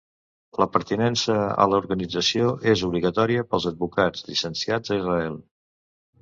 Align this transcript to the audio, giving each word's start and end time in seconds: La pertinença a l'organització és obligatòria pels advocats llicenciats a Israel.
La 0.61 0.65
pertinença 0.77 1.35
a 1.65 1.67
l'organització 1.73 2.47
és 2.73 2.83
obligatòria 2.87 3.45
pels 3.53 3.69
advocats 3.73 4.27
llicenciats 4.31 4.97
a 4.97 4.99
Israel. 5.05 5.39